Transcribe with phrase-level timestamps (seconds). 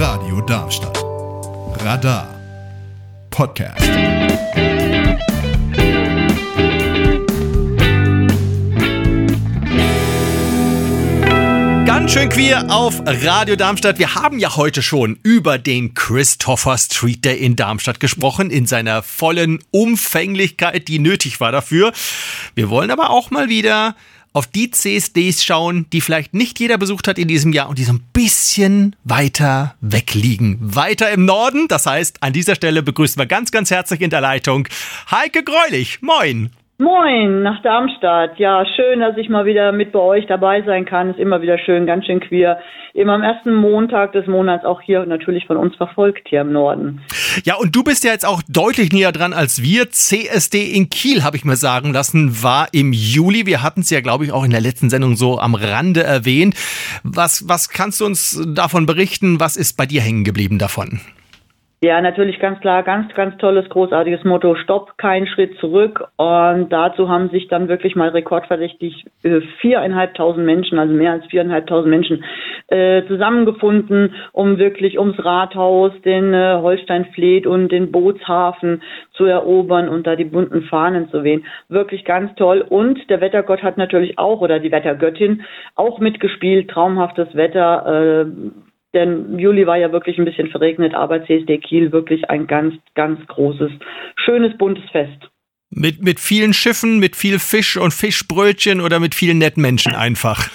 [0.00, 1.02] Radio Darmstadt.
[1.84, 2.28] Radar.
[3.30, 3.88] Podcast.
[11.86, 13.98] Ganz schön queer auf Radio Darmstadt.
[13.98, 19.02] Wir haben ja heute schon über den Christopher Street Day in Darmstadt gesprochen, in seiner
[19.02, 21.92] vollen Umfänglichkeit, die nötig war dafür.
[22.54, 23.94] Wir wollen aber auch mal wieder
[24.32, 27.84] auf die CSDs schauen, die vielleicht nicht jeder besucht hat in diesem Jahr und die
[27.84, 30.58] so ein bisschen weiter weg liegen.
[30.60, 31.66] Weiter im Norden.
[31.68, 34.68] Das heißt, an dieser Stelle begrüßen wir ganz, ganz herzlich in der Leitung
[35.10, 36.00] Heike Greulich.
[36.02, 36.50] Moin.
[36.80, 38.38] Moin nach Darmstadt.
[38.38, 41.10] Ja, schön, dass ich mal wieder mit bei euch dabei sein kann.
[41.10, 42.58] Ist immer wieder schön, ganz schön queer.
[42.94, 47.02] Immer am ersten Montag des Monats auch hier natürlich von uns verfolgt hier im Norden.
[47.44, 49.90] Ja, und du bist ja jetzt auch deutlich näher dran als wir.
[49.90, 53.44] CSD in Kiel, habe ich mir sagen lassen, war im Juli.
[53.44, 56.54] Wir hatten es ja, glaube ich, auch in der letzten Sendung so am Rande erwähnt.
[57.02, 59.38] Was, was kannst du uns davon berichten?
[59.38, 61.00] Was ist bei dir hängen geblieben davon?
[61.82, 66.08] Ja, natürlich ganz klar, ganz, ganz tolles, großartiges Motto, Stopp, kein Schritt zurück.
[66.18, 71.88] Und dazu haben sich dann wirklich mal rekordverdächtig äh, viereinhalbtausend Menschen, also mehr als viereinhalbtausend
[71.88, 72.22] Menschen,
[72.66, 79.88] äh, zusammengefunden, um wirklich ums Rathaus, den äh, Holstein Fleet und den Bootshafen zu erobern
[79.88, 81.46] und da die bunten Fahnen zu wehen.
[81.70, 82.60] Wirklich ganz toll.
[82.60, 85.44] Und der Wettergott hat natürlich auch, oder die Wettergöttin,
[85.76, 86.68] auch mitgespielt.
[86.68, 88.50] Traumhaftes Wetter, äh,
[88.94, 93.24] denn Juli war ja wirklich ein bisschen verregnet, aber CSD Kiel wirklich ein ganz, ganz
[93.26, 93.70] großes,
[94.24, 95.30] schönes, buntes Fest.
[95.70, 100.48] Mit, mit vielen Schiffen, mit viel Fisch und Fischbrötchen oder mit vielen netten Menschen einfach?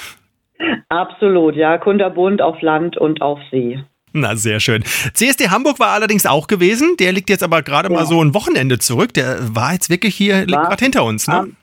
[0.90, 1.78] Absolut, ja.
[1.78, 3.80] Kunterbunt auf Land und auf See.
[4.12, 4.84] Na, sehr schön.
[5.14, 6.96] CSD Hamburg war allerdings auch gewesen.
[7.00, 7.96] Der liegt jetzt aber gerade ja.
[7.96, 9.14] mal so ein Wochenende zurück.
[9.14, 11.40] Der war jetzt wirklich hier, gerade hinter uns, ne?
[11.40, 11.58] Am,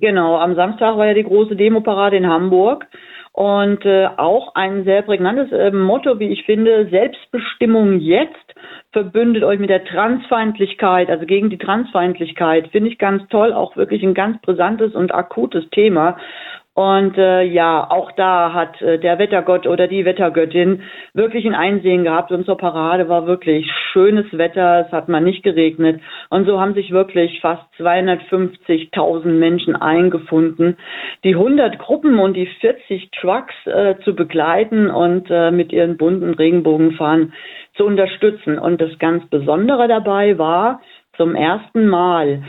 [0.00, 2.86] genau, am Samstag war ja die große Demoparade in Hamburg.
[3.34, 8.54] Und äh, auch ein sehr prägnantes äh, Motto, wie ich finde, Selbstbestimmung jetzt
[8.92, 14.04] verbündet euch mit der Transfeindlichkeit, also gegen die Transfeindlichkeit, finde ich ganz toll, auch wirklich
[14.04, 16.16] ein ganz brisantes und akutes Thema.
[16.74, 22.02] Und äh, ja, auch da hat äh, der Wettergott oder die Wettergöttin wirklich ein Einsehen
[22.02, 22.32] gehabt.
[22.32, 26.00] Unsere Parade war wirklich schönes Wetter, es hat mal nicht geregnet.
[26.30, 30.76] Und so haben sich wirklich fast 250.000 Menschen eingefunden,
[31.22, 36.34] die 100 Gruppen und die 40 Trucks äh, zu begleiten und äh, mit ihren bunten
[36.34, 37.34] Regenbogenfahnen
[37.76, 38.58] zu unterstützen.
[38.58, 40.80] Und das ganz Besondere dabei war,
[41.16, 42.42] zum ersten Mal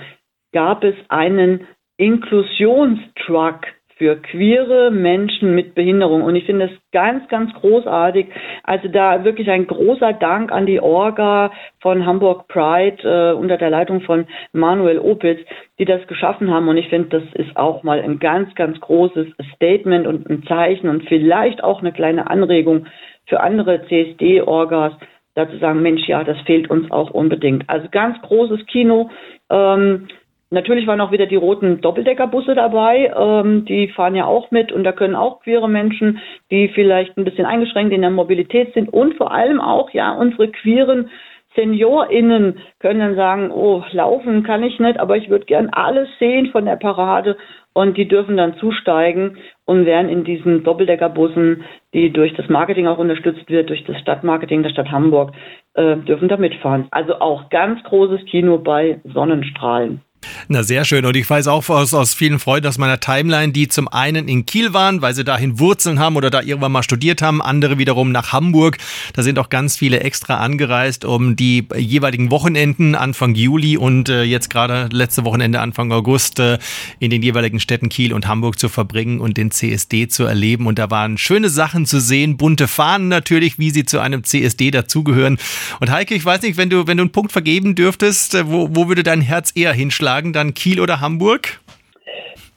[0.51, 6.23] gab es einen Inklusionstruck für queere Menschen mit Behinderung.
[6.23, 8.27] Und ich finde es ganz, ganz großartig.
[8.63, 13.69] Also da wirklich ein großer Dank an die Orga von Hamburg Pride äh, unter der
[13.69, 15.39] Leitung von Manuel Opitz,
[15.79, 16.67] die das geschaffen haben.
[16.67, 20.89] Und ich finde, das ist auch mal ein ganz, ganz großes Statement und ein Zeichen
[20.89, 22.87] und vielleicht auch eine kleine Anregung
[23.27, 24.93] für andere CSD-Orgas,
[25.35, 27.69] dazu sagen, Mensch, ja, das fehlt uns auch unbedingt.
[27.69, 29.09] Also ganz großes Kino.
[29.49, 30.07] Ähm,
[30.51, 33.11] Natürlich waren auch wieder die roten Doppeldeckerbusse dabei.
[33.17, 36.19] Ähm, die fahren ja auch mit und da können auch queere Menschen,
[36.51, 40.49] die vielleicht ein bisschen eingeschränkt in der Mobilität sind und vor allem auch ja unsere
[40.49, 41.09] queeren
[41.55, 46.47] SeniorInnen können dann sagen, oh, laufen kann ich nicht, aber ich würde gern alles sehen
[46.51, 47.37] von der Parade
[47.73, 51.63] und die dürfen dann zusteigen und werden in diesen Doppeldeckerbussen,
[51.93, 55.33] die durch das Marketing auch unterstützt wird, durch das Stadtmarketing der Stadt Hamburg,
[55.73, 56.87] äh, dürfen da mitfahren.
[56.91, 60.01] Also auch ganz großes Kino bei Sonnenstrahlen.
[60.47, 61.05] Na, sehr schön.
[61.05, 64.45] Und ich weiß auch aus, aus vielen Freunden aus meiner Timeline, die zum einen in
[64.45, 68.11] Kiel waren, weil sie dahin Wurzeln haben oder da irgendwann mal studiert haben, andere wiederum
[68.11, 68.77] nach Hamburg.
[69.13, 74.21] Da sind auch ganz viele extra angereist, um die jeweiligen Wochenenden Anfang Juli und äh,
[74.21, 76.59] jetzt gerade letzte Wochenende Anfang August äh,
[76.99, 80.67] in den jeweiligen Städten Kiel und Hamburg zu verbringen und den CSD zu erleben.
[80.67, 84.69] Und da waren schöne Sachen zu sehen, bunte Fahnen natürlich, wie sie zu einem CSD
[84.69, 85.39] dazugehören.
[85.79, 88.69] Und Heike, ich weiß nicht, wenn du, wenn du einen Punkt vergeben dürftest, äh, wo,
[88.75, 90.34] wo würde dein Herz eher hinschlagen?
[90.35, 91.59] Dann Kiel oder Hamburg?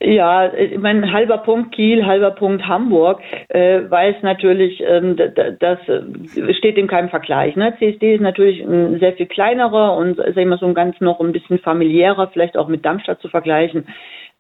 [0.00, 6.54] Ja, mein halber Punkt Kiel, halber Punkt Hamburg, äh, weil es natürlich, ähm, das äh,
[6.54, 7.56] steht in keinem Vergleich.
[7.56, 7.74] Ne?
[7.80, 11.18] CSD ist natürlich ein sehr viel kleinerer und sag ich mal so ein ganz noch
[11.18, 13.88] ein bisschen familiärer, vielleicht auch mit Darmstadt zu vergleichen.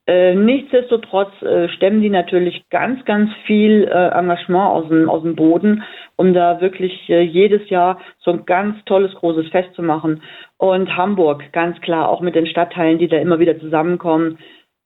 [0.08, 5.36] Äh, nichtsdestotrotz äh, stemmen die natürlich ganz, ganz viel äh, Engagement aus dem, aus dem
[5.36, 5.82] Boden,
[6.16, 10.22] um da wirklich äh, jedes Jahr so ein ganz tolles, großes Fest zu machen.
[10.56, 14.38] Und Hamburg, ganz klar, auch mit den Stadtteilen, die da immer wieder zusammenkommen.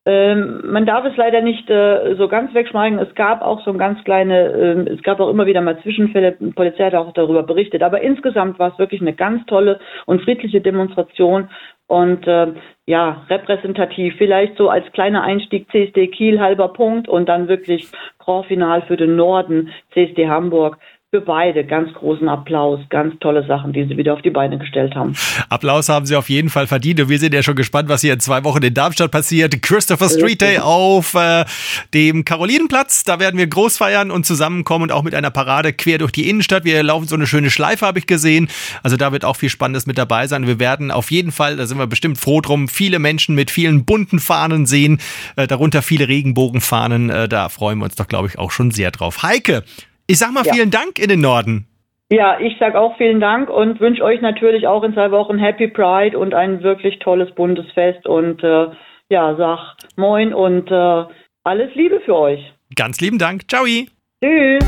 [0.05, 2.99] Ähm, man darf es leider nicht äh, so ganz wegschmeigen.
[2.99, 6.37] Es gab auch so ein ganz kleine, äh, es gab auch immer wieder mal Zwischenfälle.
[6.41, 7.85] Die Polizei hat auch darüber berichtet.
[7.85, 11.51] Aber insgesamt war es wirklich eine ganz tolle und friedliche Demonstration
[11.87, 12.49] und äh,
[12.87, 14.17] ja, repräsentativ.
[14.19, 17.87] Vielleicht so als kleiner Einstieg CSD Kiel halber Punkt und dann wirklich
[18.19, 20.79] Grand Final für den Norden CSD Hamburg
[21.15, 22.81] für beide ganz großen Applaus.
[22.89, 25.15] Ganz tolle Sachen, die sie wieder auf die Beine gestellt haben.
[25.51, 27.01] Applaus haben sie auf jeden Fall verdient.
[27.01, 29.61] Und wir sind ja schon gespannt, was hier in zwei Wochen in Darmstadt passiert.
[29.61, 31.45] Christopher Street Day auf äh,
[31.93, 33.05] dem Karolinenplatz.
[33.05, 36.31] Da werden wir groß feiern und zusammenkommen und auch mit einer Parade quer durch die
[36.31, 36.65] Innenstadt.
[36.65, 38.49] Wir laufen so eine schöne Schleife, habe ich gesehen.
[38.83, 40.47] Also da wird auch viel Spannendes mit dabei sein.
[40.47, 43.85] Wir werden auf jeden Fall, da sind wir bestimmt froh drum, viele Menschen mit vielen
[43.85, 44.99] bunten Fahnen sehen.
[45.37, 47.11] Äh, darunter viele Regenbogenfahnen.
[47.11, 49.23] Äh, da freuen wir uns doch, glaube ich, auch schon sehr drauf.
[49.23, 49.63] Heike,
[50.13, 50.53] ich sag mal ja.
[50.53, 51.67] vielen Dank in den Norden.
[52.11, 55.69] Ja, ich sag auch vielen Dank und wünsche euch natürlich auch in zwei Wochen Happy
[55.69, 58.67] Pride und ein wirklich tolles Bundesfest und äh,
[59.09, 61.05] ja, sag moin und äh,
[61.45, 62.41] alles Liebe für euch.
[62.77, 63.49] Ganz lieben Dank.
[63.49, 63.65] Ciao.
[63.65, 64.63] Tschüss.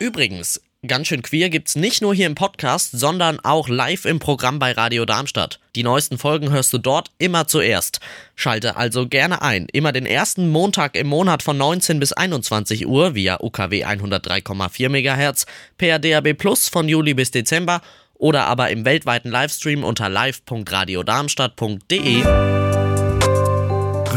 [0.00, 4.58] Übrigens, Ganz schön queer gibt's nicht nur hier im Podcast, sondern auch live im Programm
[4.58, 5.60] bei Radio Darmstadt.
[5.74, 8.00] Die neuesten Folgen hörst du dort immer zuerst.
[8.34, 9.66] Schalte also gerne ein.
[9.72, 15.46] Immer den ersten Montag im Monat von 19 bis 21 Uhr via UKW 103,4 MHz,
[15.78, 17.80] per DAB Plus von Juli bis Dezember
[18.14, 22.22] oder aber im weltweiten Livestream unter live.radiodarmstadt.de.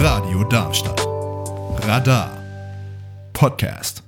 [0.02, 1.06] Radio Darmstadt.
[1.86, 2.38] Radar.
[3.34, 4.04] Podcast.